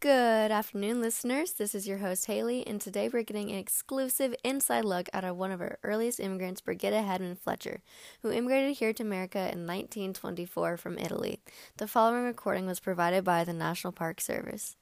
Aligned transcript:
Good 0.00 0.50
afternoon, 0.50 1.00
listeners. 1.00 1.52
This 1.52 1.74
is 1.74 1.88
your 1.88 1.96
host, 1.96 2.26
Haley, 2.26 2.66
and 2.66 2.78
today 2.78 3.08
we're 3.08 3.22
getting 3.22 3.50
an 3.50 3.56
exclusive 3.56 4.34
inside 4.44 4.84
look 4.84 5.08
at 5.14 5.34
one 5.34 5.50
of 5.50 5.62
our 5.62 5.78
earliest 5.82 6.20
immigrants, 6.20 6.60
Brigitta 6.60 7.02
Hedman 7.02 7.38
Fletcher, 7.38 7.80
who 8.20 8.30
immigrated 8.30 8.76
here 8.76 8.92
to 8.92 9.02
America 9.02 9.38
in 9.38 9.66
1924 9.66 10.76
from 10.76 10.98
Italy. 10.98 11.40
The 11.78 11.88
following 11.88 12.24
recording 12.24 12.66
was 12.66 12.78
provided 12.78 13.24
by 13.24 13.44
the 13.44 13.54
National 13.54 13.90
Park 13.90 14.20
Service. 14.20 14.76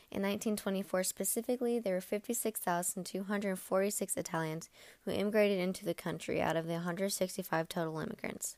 In 0.09 0.23
1924 0.23 1.03
specifically, 1.03 1.77
there 1.77 1.93
were 1.93 2.01
56,246 2.01 4.17
Italians 4.17 4.71
who 5.03 5.11
immigrated 5.11 5.59
into 5.59 5.85
the 5.85 5.93
country 5.93 6.41
out 6.41 6.57
of 6.57 6.65
the 6.65 6.73
165 6.73 7.69
total 7.69 7.99
immigrants. 7.99 8.57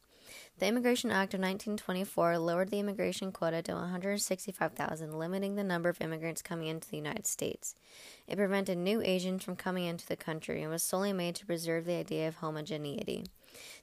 The 0.60 0.68
Immigration 0.68 1.12
Act 1.12 1.34
of 1.34 1.40
1924 1.40 2.38
lowered 2.38 2.70
the 2.70 2.80
immigration 2.80 3.32
quota 3.32 3.62
to 3.62 3.74
165,000, 3.74 5.18
limiting 5.18 5.56
the 5.56 5.64
number 5.64 5.90
of 5.90 6.02
immigrants 6.02 6.42
coming 6.42 6.68
into 6.68 6.90
the 6.90 6.98
United 6.98 7.28
States. 7.28 7.76
It 8.28 8.38
prevented 8.38 8.78
new 8.78 9.02
Asians 9.02 9.44
from 9.44 9.56
coming 9.56 9.86
into 9.86 10.08
the 10.08 10.16
country 10.16 10.62
and 10.62 10.72
was 10.72 10.84
solely 10.84 11.14
made 11.14 11.36
to 11.36 11.46
preserve 11.46 11.86
the 11.86 11.96
idea 11.96 12.28
of 12.28 12.36
homogeneity. 12.36 13.26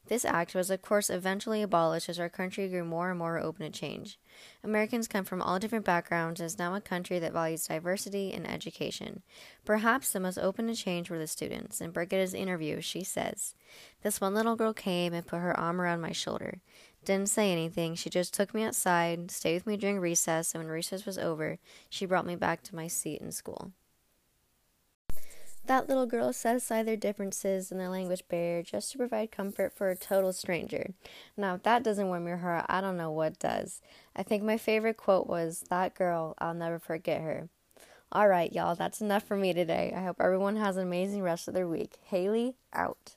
This 0.07 0.25
act 0.25 0.55
was, 0.55 0.71
of 0.71 0.83
course, 0.83 1.09
eventually 1.09 1.63
abolished 1.63 2.09
as 2.09 2.21
our 2.21 2.29
country 2.29 2.69
grew 2.69 2.85
more 2.85 3.11
and 3.11 3.19
more 3.19 3.39
open 3.39 3.71
to 3.71 3.79
change. 3.79 4.19
Americans 4.63 5.09
come 5.09 5.25
from 5.25 5.41
all 5.41 5.59
different 5.59 5.85
backgrounds 5.85 6.41
and 6.41 6.47
is 6.47 6.59
now 6.59 6.75
a 6.75 6.81
country 6.81 7.19
that 7.19 7.33
values 7.33 7.67
diversity 7.67 8.33
and 8.33 8.49
education. 8.49 9.23
Perhaps 9.65 10.13
the 10.13 10.21
most 10.21 10.39
open 10.39 10.67
to 10.67 10.75
change 10.75 11.11
were 11.11 11.19
the 11.19 11.27
students. 11.27 11.81
In 11.81 11.91
Brigitta's 11.91 12.35
interview, 12.35 12.81
she 12.81 13.03
says, 13.03 13.55
This 14.03 14.21
one 14.21 14.35
little 14.35 14.57
girl 14.57 14.73
came 14.73 15.15
and 15.15 15.27
put 15.27 15.41
her 15.41 15.59
arm 15.59 15.81
around 15.81 16.01
my 16.01 16.13
shoulder. 16.13 16.61
Didn't 17.05 17.29
say 17.29 17.53
anything. 17.53 17.95
She 17.95 18.09
just 18.09 18.33
took 18.33 18.55
me 18.55 18.65
outside, 18.65 19.31
stayed 19.31 19.55
with 19.55 19.67
me 19.67 19.77
during 19.77 20.01
recess, 20.01 20.55
and 20.55 20.65
when 20.65 20.73
recess 20.73 21.05
was 21.05 21.19
over, 21.19 21.59
she 21.91 22.07
brought 22.07 22.27
me 22.27 22.35
back 22.35 22.63
to 22.63 22.75
my 22.75 22.89
seat 22.89 23.21
in 23.21 23.31
school. 23.31 23.73
That 25.67 25.89
little 25.89 26.05
girl 26.05 26.35
set 26.35 26.57
aside 26.57 26.87
their 26.87 26.97
differences 26.97 27.71
and 27.71 27.81
their 27.81 27.89
language 27.89 28.23
barrier 28.29 28.63
just 28.63 28.93
to 28.93 28.99
provide 28.99 29.33
comfort 29.33 29.73
for 29.73 29.89
a 29.89 29.97
total 29.97 30.35
stranger. 30.35 30.93
Now, 31.39 31.55
if 31.55 31.63
that 31.63 31.83
doesn't 31.83 32.07
warm 32.07 32.27
your 32.27 32.37
heart, 32.37 32.67
I 32.69 32.83
don't 32.83 32.99
know 32.99 33.11
what 33.11 33.39
does. 33.39 33.81
I 34.15 34.23
think 34.23 34.43
my 34.43 34.59
favorite 34.59 34.99
quote 34.99 35.27
was, 35.27 35.65
That 35.71 35.95
girl, 35.95 36.35
I'll 36.39 36.53
never 36.53 36.79
forget 36.79 37.23
her. 37.23 37.49
All 38.13 38.29
right, 38.29 38.53
y'all, 38.53 38.75
that's 38.75 39.01
enough 39.01 39.25
for 39.25 39.37
me 39.37 39.55
today. 39.55 39.93
I 39.97 40.03
hope 40.03 40.17
everyone 40.21 40.57
has 40.57 40.77
an 40.77 40.83
amazing 40.83 41.23
rest 41.23 41.49
of 41.49 41.55
their 41.55 41.67
week. 41.67 41.97
Haley, 42.05 42.57
out. 42.75 43.17